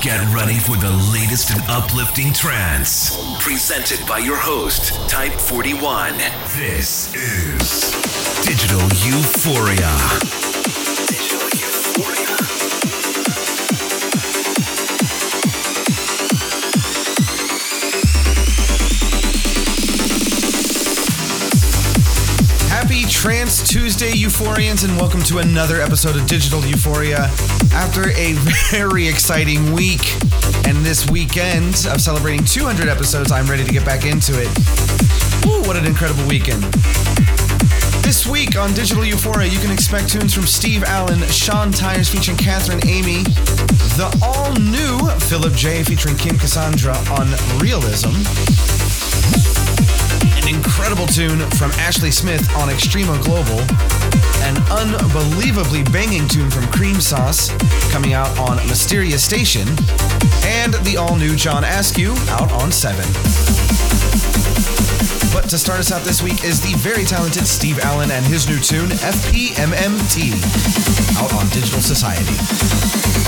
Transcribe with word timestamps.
Get 0.00 0.24
ready 0.32 0.60
for 0.60 0.76
the 0.76 0.90
latest 1.12 1.50
and 1.50 1.60
uplifting 1.68 2.32
trance. 2.32 3.18
Presented 3.42 4.06
by 4.06 4.18
your 4.18 4.36
host, 4.36 4.94
Type 5.10 5.32
41. 5.32 6.16
This 6.56 7.12
is 7.16 7.90
Digital 8.46 8.78
Euphoria. 9.02 9.90
Digital 11.08 11.48
Euphoria. 11.50 12.36
Happy 22.68 23.02
Trance 23.06 23.68
Tuesday, 23.68 24.12
Euphorians, 24.12 24.88
and 24.88 24.96
welcome 24.96 25.22
to 25.24 25.38
another 25.38 25.80
episode 25.80 26.14
of 26.14 26.24
Digital 26.28 26.64
Euphoria. 26.64 27.32
After 27.72 28.10
a 28.10 28.32
very 28.70 29.06
exciting 29.06 29.72
week 29.72 30.14
and 30.66 30.84
this 30.84 31.08
weekend 31.10 31.86
of 31.90 32.00
celebrating 32.00 32.44
200 32.44 32.88
episodes, 32.88 33.30
I'm 33.30 33.46
ready 33.46 33.64
to 33.64 33.72
get 33.72 33.84
back 33.84 34.04
into 34.04 34.32
it. 34.36 34.48
Woo, 35.46 35.62
what 35.66 35.76
an 35.76 35.86
incredible 35.86 36.26
weekend! 36.26 36.62
This 38.02 38.26
week 38.26 38.56
on 38.56 38.72
Digital 38.74 39.04
Euphoria, 39.04 39.48
you 39.48 39.58
can 39.58 39.70
expect 39.70 40.08
tunes 40.10 40.34
from 40.34 40.44
Steve 40.44 40.82
Allen, 40.82 41.20
Sean 41.28 41.70
Tyas 41.70 42.10
featuring 42.10 42.36
Catherine 42.36 42.80
Amy, 42.86 43.22
the 43.96 44.08
all 44.22 44.52
new 44.54 44.98
Philip 45.28 45.52
J 45.54 45.84
featuring 45.84 46.16
Kim 46.16 46.38
Cassandra 46.38 46.96
on 47.10 47.28
Realism, 47.60 48.14
an 50.36 50.48
incredible 50.48 51.06
tune 51.06 51.40
from 51.50 51.70
Ashley 51.72 52.10
Smith 52.10 52.48
on 52.56 52.68
Extremo 52.68 53.22
Global, 53.22 53.60
an 54.42 54.56
unbelievably 54.70 55.84
banging 55.84 56.28
tune 56.28 56.50
from 56.50 56.66
Cream 56.68 57.00
Sauce 57.00 57.50
coming 57.90 58.12
out 58.12 58.36
on 58.38 58.56
Mysterious 58.68 59.24
Station, 59.24 59.68
and 60.44 60.74
the 60.84 60.96
all 60.98 61.16
new 61.16 61.36
John 61.36 61.64
Askew 61.64 62.12
out 62.28 62.50
on 62.52 62.72
7. 62.72 63.04
But 65.32 65.48
to 65.50 65.58
start 65.58 65.78
us 65.78 65.92
out 65.92 66.02
this 66.02 66.22
week 66.22 66.44
is 66.44 66.60
the 66.60 66.74
very 66.78 67.04
talented 67.04 67.46
Steve 67.46 67.78
Allen 67.80 68.10
and 68.10 68.24
his 68.24 68.48
new 68.48 68.58
tune, 68.58 68.90
FPMMT, 68.90 70.32
out 71.16 71.32
on 71.34 71.48
Digital 71.50 71.80
Society. 71.80 73.27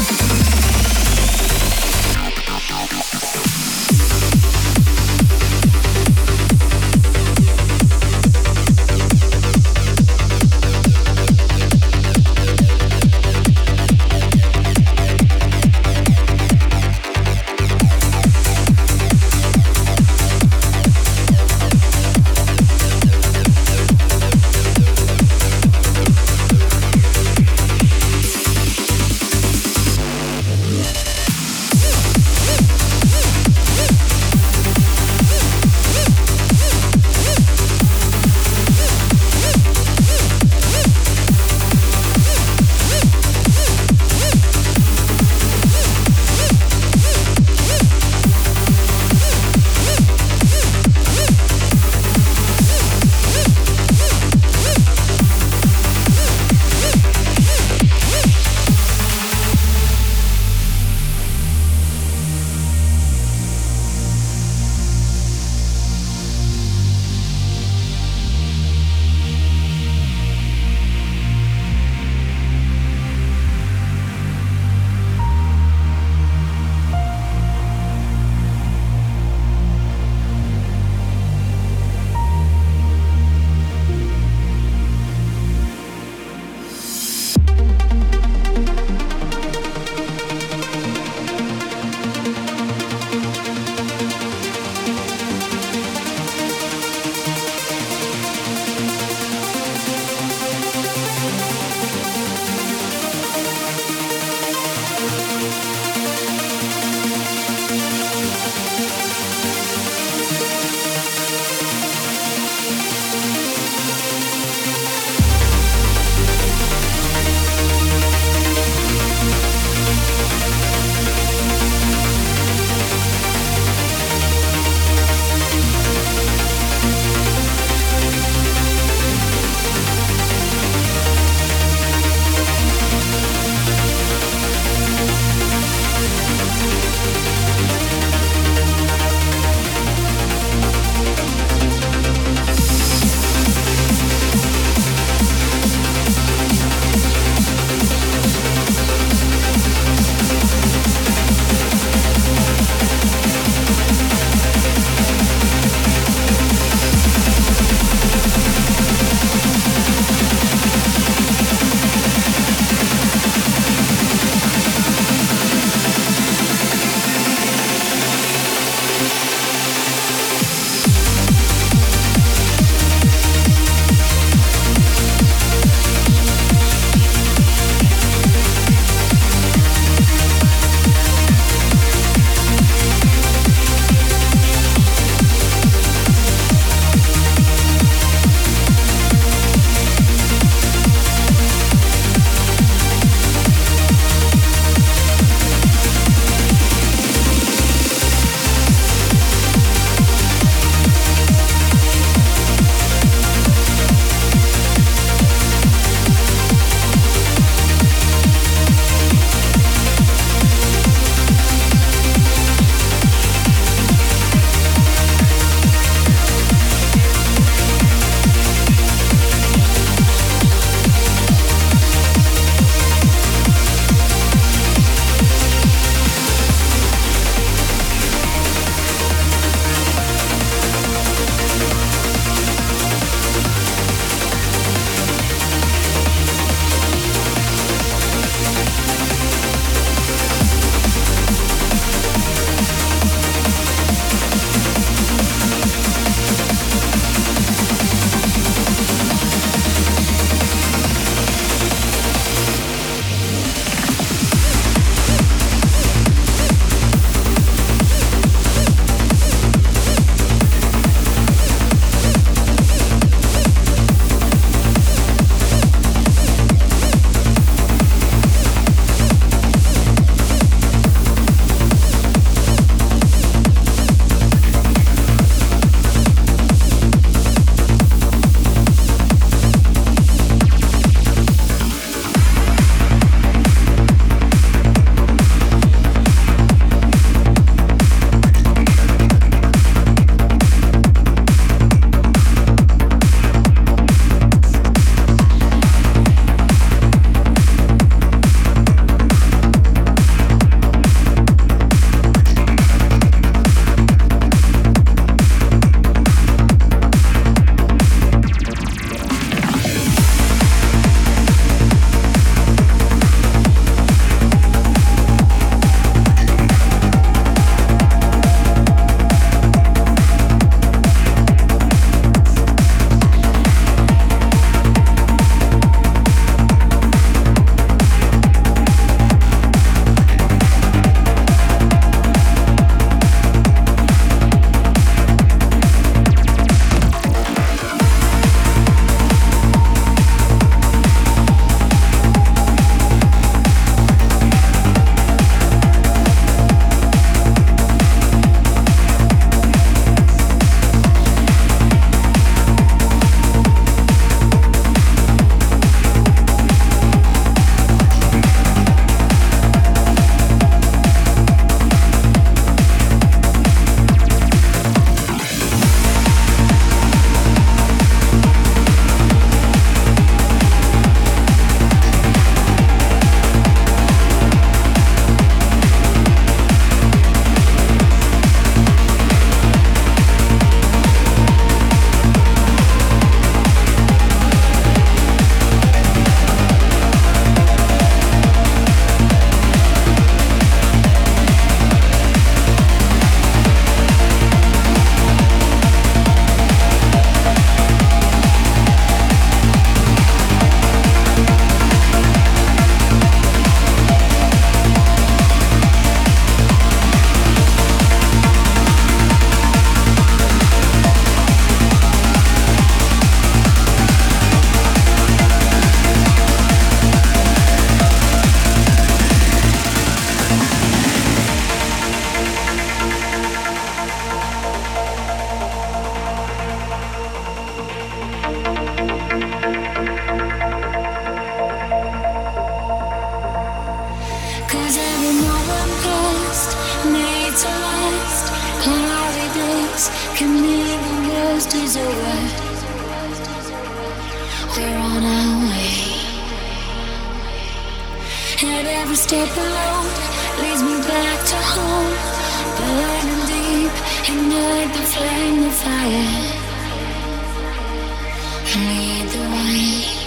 Lead 458.57 459.09
the 459.11 459.21
way. 459.31 460.00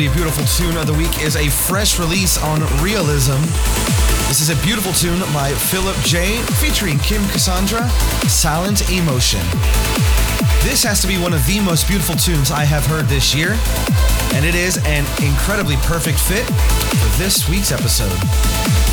Incredibly 0.00 0.22
beautiful 0.22 0.64
tune 0.64 0.76
of 0.76 0.86
the 0.86 0.94
week 0.94 1.22
is 1.22 1.36
a 1.36 1.48
fresh 1.48 1.98
release 1.98 2.38
on 2.42 2.60
Realism. 2.82 3.36
This 4.28 4.40
is 4.40 4.48
a 4.48 4.56
beautiful 4.62 4.92
tune 4.92 5.20
by 5.32 5.52
Philip 5.52 5.96
J 6.04 6.40
featuring 6.60 6.98
Kim 7.00 7.22
Cassandra, 7.28 7.88
Silent 8.28 8.90
Emotion. 8.90 9.40
This 10.62 10.82
has 10.84 11.00
to 11.02 11.08
be 11.08 11.18
one 11.18 11.34
of 11.34 11.44
the 11.46 11.60
most 11.60 11.86
beautiful 11.88 12.14
tunes 12.14 12.50
I 12.50 12.64
have 12.64 12.86
heard 12.86 13.06
this 13.06 13.34
year, 13.34 13.58
and 14.34 14.44
it 14.44 14.54
is 14.54 14.78
an 14.86 15.04
incredibly 15.22 15.76
perfect 15.76 16.18
fit 16.18 16.46
for 16.46 17.18
this 17.18 17.48
week's 17.48 17.72
episode. 17.72 18.89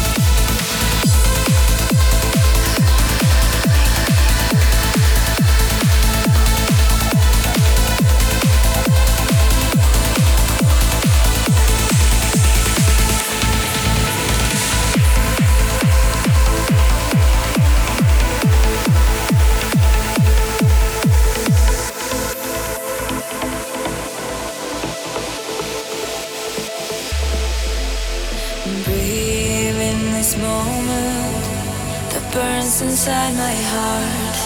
My 33.48 33.58
heart. 33.76 34.38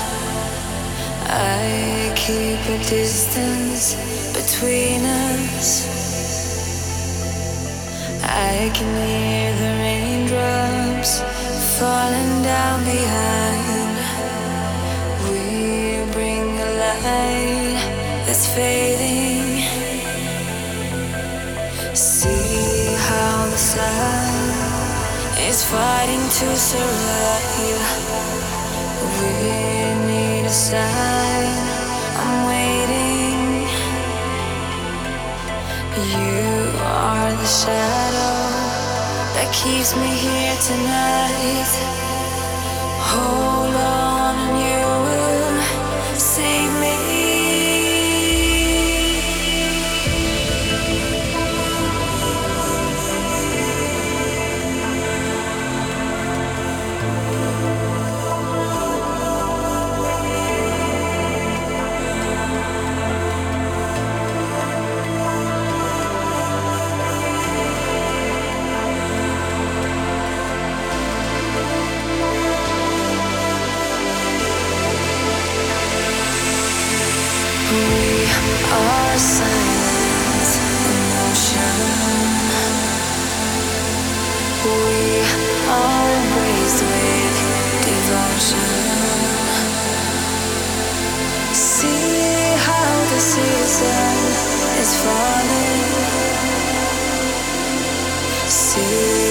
I 1.59 2.13
keep 2.23 2.61
a 2.75 2.79
distance 2.97 3.83
between 4.37 5.01
us. 5.29 5.69
I 8.51 8.69
can 8.77 8.91
hear 9.09 9.49
the 9.61 9.71
raindrops 9.83 11.11
falling 11.79 12.33
down 12.51 12.77
behind. 12.93 13.95
We 15.27 15.41
bring 16.15 16.45
a 16.67 16.69
light 16.83 17.81
that's 18.25 18.45
fading. 18.55 19.49
See 21.95 22.93
how 23.09 23.35
the 23.53 23.61
sun 23.73 24.31
is 25.49 25.59
fighting 25.73 26.25
to 26.39 26.47
survive. 26.69 27.31
Keeps 39.63 39.95
me 39.95 40.07
here 40.07 40.55
tonight. 40.69 41.71
Hold 43.09 43.75
on, 43.75 44.10
sun 93.71 94.17
is 94.81 94.91
falling. 95.01 95.81
See. 98.49 99.30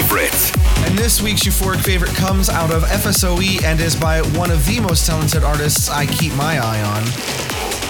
type 0.00 0.08
41. 0.08 0.96
euphoric 0.96 1.80
favorite 1.80 2.10
comes 2.14 2.48
out 2.48 2.72
of 2.72 2.82
FSOE 2.82 3.62
and 3.62 3.80
is 3.80 3.94
by 3.94 4.22
one 4.36 4.50
of 4.50 4.64
the 4.66 4.80
most 4.80 5.06
talented 5.06 5.44
artists 5.44 5.88
I 5.88 6.06
keep 6.06 6.34
my 6.34 6.58
eye 6.58 6.82
on. 6.82 7.04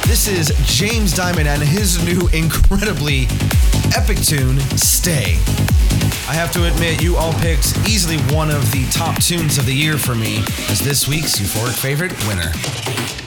This 0.06 0.28
is 0.28 0.52
James 0.66 1.14
Dymond 1.14 1.46
and 1.46 1.62
his 1.62 2.04
new 2.04 2.28
incredibly 2.28 3.26
epic 3.96 4.18
tune, 4.18 4.60
Stay. 4.76 5.38
I 6.28 6.34
have 6.34 6.52
to 6.52 6.64
admit, 6.64 7.02
you 7.02 7.16
all 7.16 7.32
picked 7.34 7.76
easily 7.88 8.18
one 8.34 8.50
of 8.50 8.70
the 8.72 8.86
top 8.90 9.22
tunes 9.22 9.56
of 9.56 9.66
the 9.66 9.74
year 9.74 9.96
for 9.96 10.14
me 10.14 10.38
as 10.68 10.80
this 10.80 11.08
week's 11.08 11.38
euphoric 11.38 11.74
favorite 11.74 12.12
winner. 12.26 13.23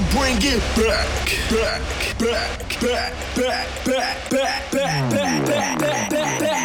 Can't 0.00 0.40
get 0.40 0.58
back, 0.74 1.06
back, 1.50 1.80
back, 2.18 2.80
back, 2.80 3.12
back, 3.36 3.84
back, 3.84 4.30
back, 4.30 4.70
back, 4.70 5.10
back, 5.10 5.46
back, 5.46 5.78
back, 5.78 6.10
back, 6.10 6.40
back, 6.40 6.63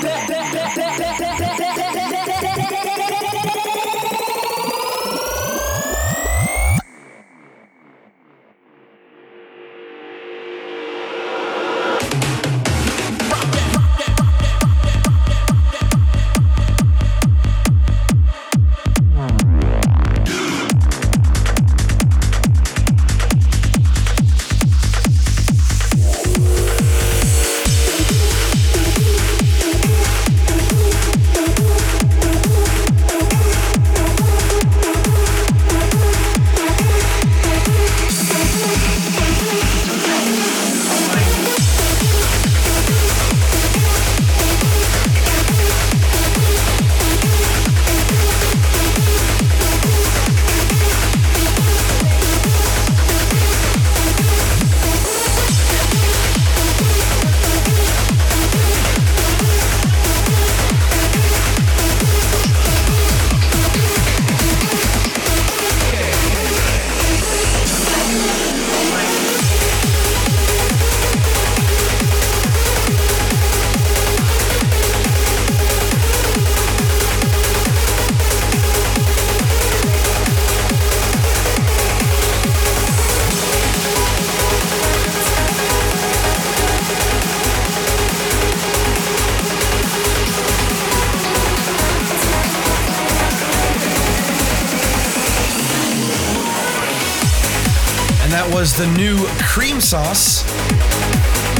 was 98.60 98.76
the 98.76 98.88
new 98.97 99.16
Cream 99.39 99.80
Sauce 99.80 100.43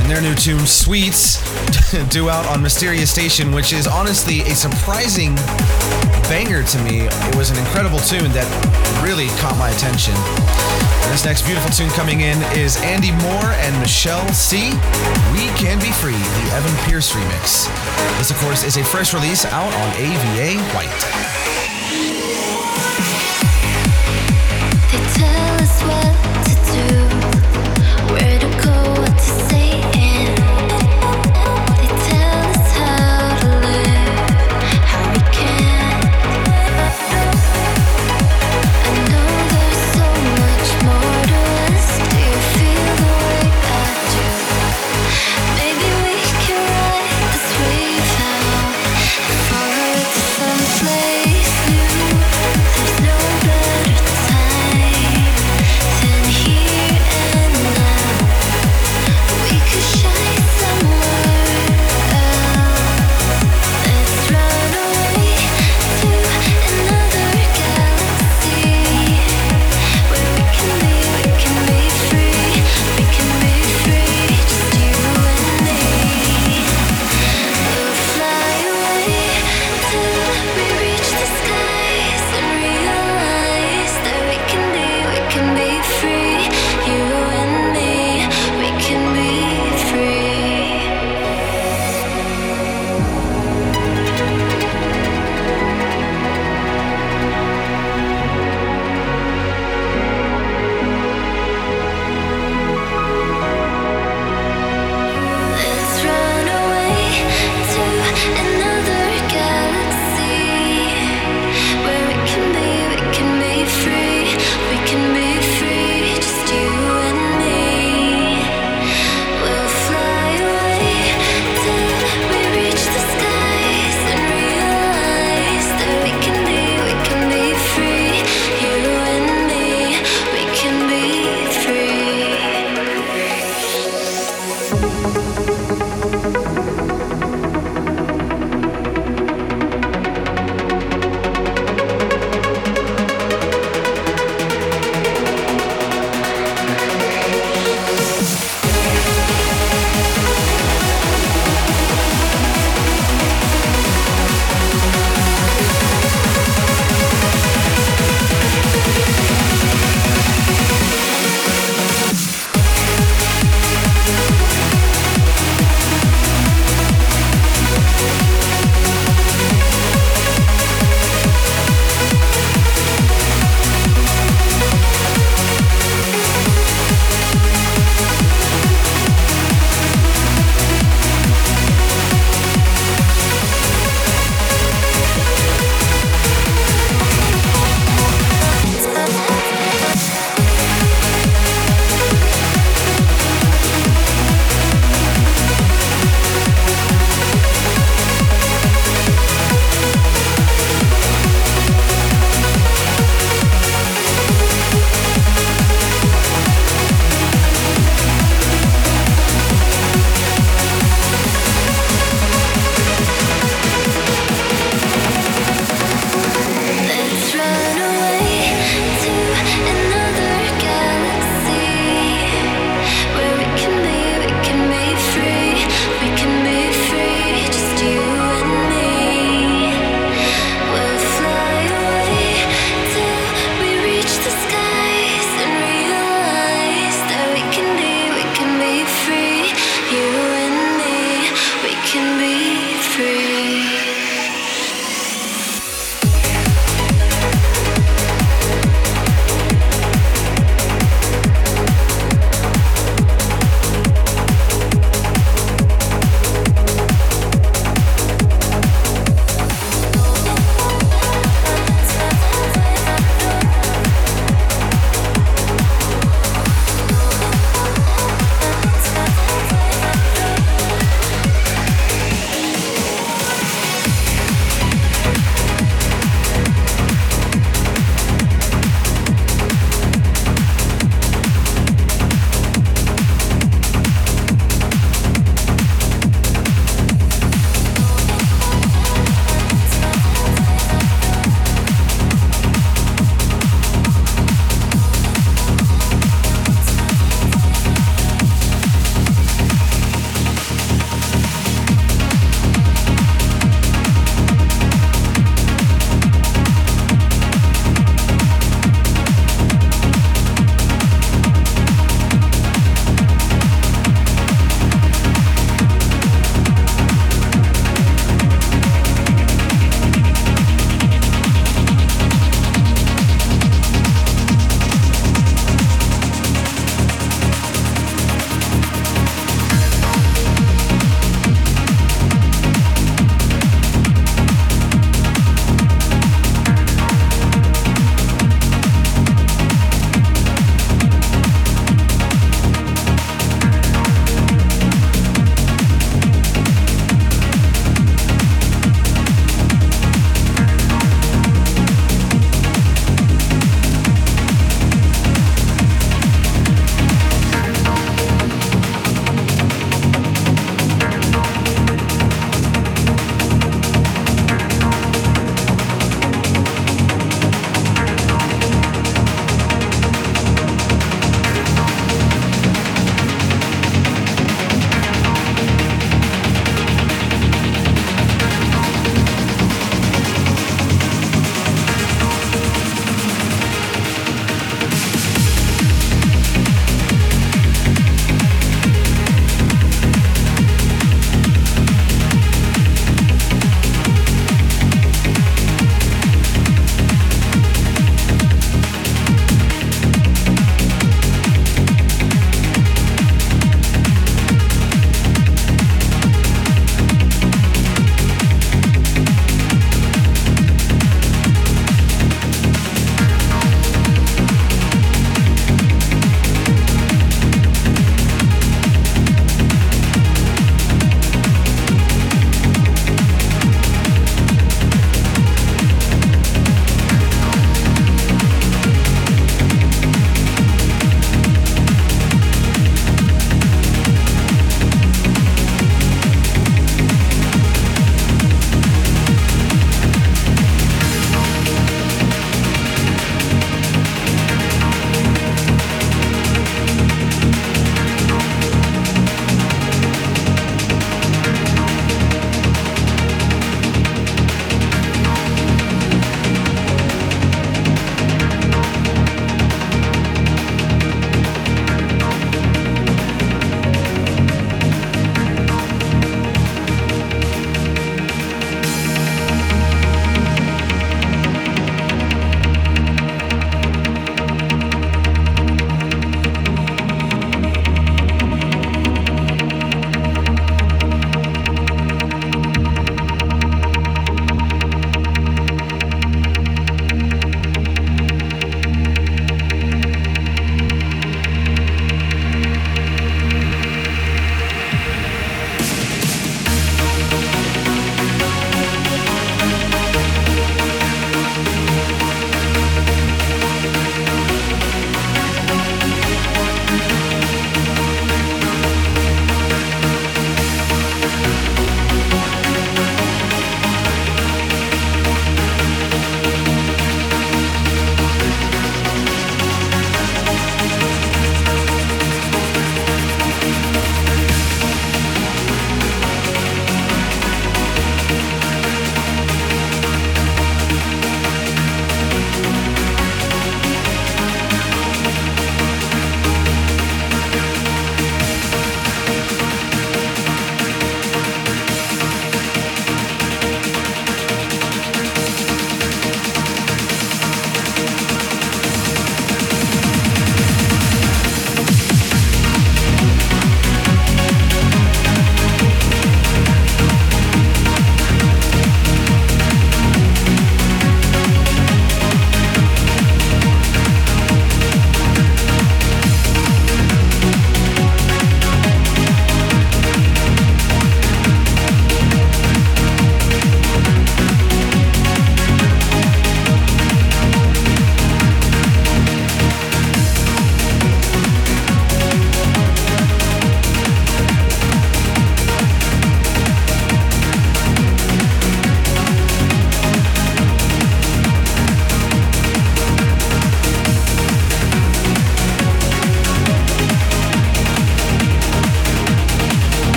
and 0.00 0.08
their 0.08 0.22
new 0.22 0.34
tune 0.34 0.66
Sweets 0.66 1.44
due 2.08 2.30
out 2.30 2.46
on 2.46 2.62
Mysterious 2.62 3.10
Station, 3.10 3.52
which 3.52 3.74
is 3.74 3.86
honestly 3.86 4.40
a 4.40 4.54
surprising 4.54 5.34
banger 6.32 6.62
to 6.62 6.78
me. 6.84 7.04
It 7.04 7.36
was 7.36 7.50
an 7.50 7.58
incredible 7.58 7.98
tune 7.98 8.32
that 8.32 8.48
really 9.04 9.28
caught 9.44 9.58
my 9.58 9.68
attention. 9.76 10.14
And 11.04 11.12
this 11.12 11.26
next 11.26 11.44
beautiful 11.44 11.68
tune 11.68 11.90
coming 11.90 12.22
in 12.22 12.40
is 12.56 12.80
Andy 12.80 13.12
Moor 13.12 13.44
and 13.60 13.78
Michelle 13.78 14.26
C. 14.32 14.72
We 15.36 15.52
Can 15.60 15.76
Be 15.84 15.92
Free, 15.92 16.16
the 16.16 16.46
Evan 16.56 16.72
Pierce 16.88 17.12
remix. 17.12 17.68
This, 18.16 18.30
of 18.30 18.38
course, 18.38 18.64
is 18.64 18.78
a 18.78 18.84
fresh 18.84 19.12
release 19.12 19.44
out 19.44 19.68
on 19.68 19.88
AVA 20.00 20.56
White. 20.72 20.96
They 24.88 25.04
tell 25.12 25.60
us 25.60 25.82
what 25.82 26.45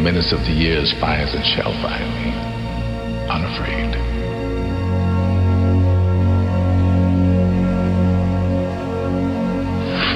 menace 0.00 0.32
of 0.32 0.40
the 0.40 0.52
years 0.52 0.92
finds 0.98 1.34
and 1.34 1.44
shall 1.44 1.72
find 1.82 2.08
me, 2.24 2.32
unafraid. 3.28 3.92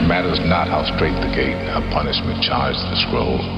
Matters 0.08 0.40
not 0.40 0.68
how 0.68 0.84
strait 0.96 1.14
the 1.20 1.34
gate, 1.36 1.68
how 1.68 1.80
punishment 1.92 2.42
charged 2.42 2.78
the 2.78 2.96
scroll. 3.08 3.53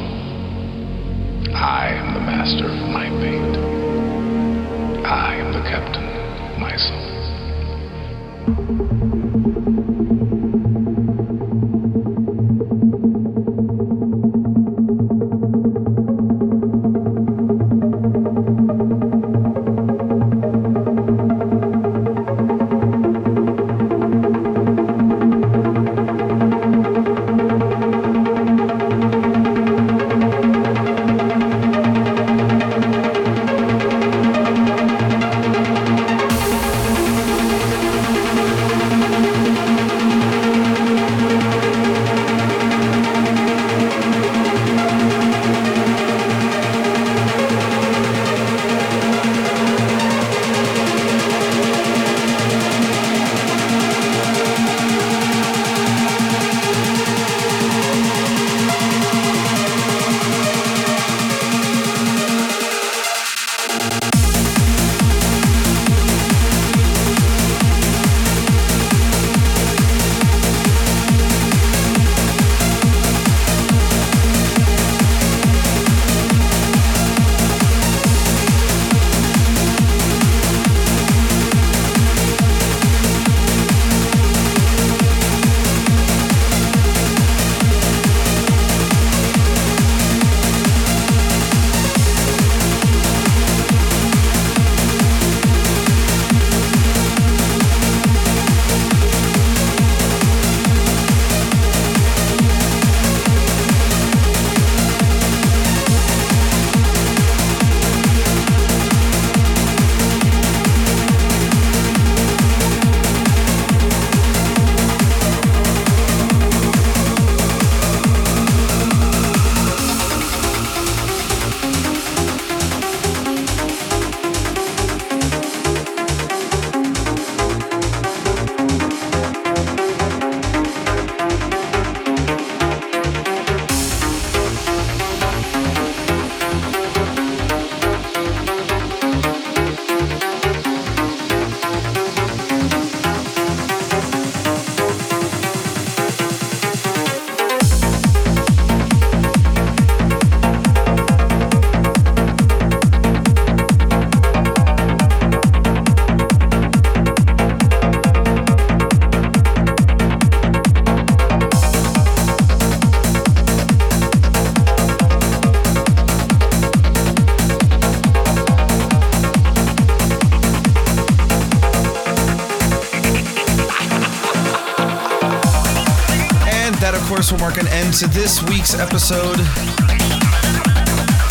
To 178.00 178.06
this 178.08 178.42
week's 178.42 178.74
episode. 178.78 179.38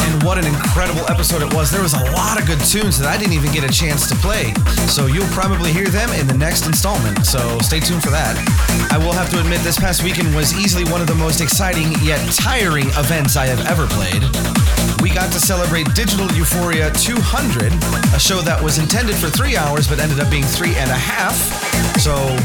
And 0.07 0.23
what 0.23 0.39
an 0.39 0.47
incredible 0.47 1.05
episode 1.11 1.43
it 1.43 1.53
was. 1.53 1.69
There 1.69 1.83
was 1.83 1.93
a 1.93 2.03
lot 2.11 2.41
of 2.41 2.47
good 2.47 2.59
tunes 2.59 2.97
that 2.97 3.07
I 3.07 3.17
didn't 3.17 3.33
even 3.33 3.51
get 3.51 3.63
a 3.63 3.71
chance 3.71 4.09
to 4.09 4.15
play. 4.15 4.51
So 4.87 5.05
you'll 5.05 5.29
probably 5.29 5.71
hear 5.71 5.85
them 5.85 6.09
in 6.13 6.25
the 6.25 6.33
next 6.33 6.65
installment. 6.65 7.23
So 7.25 7.59
stay 7.59 7.79
tuned 7.79 8.01
for 8.01 8.09
that. 8.09 8.33
I 8.91 8.97
will 8.97 9.13
have 9.13 9.29
to 9.31 9.39
admit, 9.39 9.61
this 9.61 9.77
past 9.77 10.01
weekend 10.01 10.33
was 10.33 10.57
easily 10.57 10.89
one 10.89 11.01
of 11.01 11.07
the 11.07 11.15
most 11.15 11.39
exciting 11.39 11.91
yet 12.01 12.19
tiring 12.33 12.87
events 12.97 13.35
I 13.35 13.45
have 13.45 13.61
ever 13.67 13.85
played 13.87 14.23
we 15.01 15.13
got 15.13 15.31
to 15.31 15.39
celebrate 15.39 15.85
Digital 15.93 16.31
Euphoria 16.31 16.89
200, 16.93 17.73
a 18.15 18.19
show 18.19 18.41
that 18.41 18.59
was 18.59 18.79
intended 18.79 19.15
for 19.15 19.29
three 19.29 19.55
hours 19.55 19.87
but 19.87 19.99
ended 19.99 20.19
up 20.19 20.31
being 20.31 20.43
three 20.43 20.73
and 20.75 20.89
a 20.89 20.95
half. 20.95 21.64
So 22.05 22.37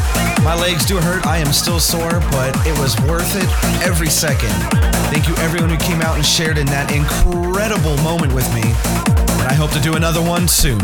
my 0.43 0.57
legs 0.59 0.87
do 0.87 0.97
hurt. 0.97 1.27
I 1.27 1.37
am 1.37 1.53
still 1.53 1.79
sore, 1.79 2.19
but 2.33 2.57
it 2.67 2.73
was 2.81 2.99
worth 3.03 3.37
it 3.37 3.45
every 3.85 4.09
second. 4.09 4.49
Thank 5.13 5.29
you, 5.29 5.37
everyone 5.37 5.69
who 5.69 5.77
came 5.77 6.01
out 6.01 6.17
and 6.17 6.25
shared 6.25 6.57
in 6.57 6.65
that 6.69 6.89
incredible 6.91 7.95
moment 7.99 8.33
with 8.33 8.49
me. 8.55 8.65
And 8.65 9.45
I 9.45 9.53
hope 9.53 9.71
to 9.73 9.81
do 9.81 9.97
another 9.97 10.23
one 10.23 10.49
soon. 10.49 10.81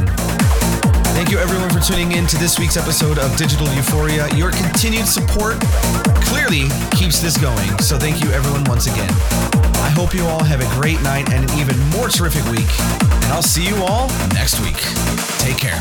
Thank 1.16 1.31
you, 1.31 1.39
everyone, 1.39 1.70
for 1.70 1.81
tuning 1.81 2.12
in 2.12 2.27
to 2.27 2.37
this 2.37 2.59
week's 2.59 2.77
episode 2.77 3.16
of 3.16 3.35
Digital 3.39 3.64
Euphoria. 3.72 4.29
Your 4.37 4.51
continued 4.51 5.09
support 5.09 5.57
clearly 6.29 6.68
keeps 6.93 7.18
this 7.18 7.41
going. 7.41 7.79
So 7.81 7.97
thank 7.97 8.22
you, 8.22 8.29
everyone, 8.33 8.64
once 8.64 8.93
again. 8.93 9.09
I 9.81 9.89
hope 9.89 10.12
you 10.12 10.27
all 10.27 10.45
have 10.45 10.61
a 10.61 10.68
great 10.79 11.01
night 11.01 11.33
and 11.33 11.49
an 11.49 11.59
even 11.59 11.81
more 11.97 12.11
terrific 12.11 12.45
week. 12.53 12.68
And 13.24 13.33
I'll 13.33 13.41
see 13.41 13.64
you 13.64 13.77
all 13.89 14.12
next 14.37 14.61
week. 14.61 14.77
Take 15.41 15.57
care. 15.57 15.81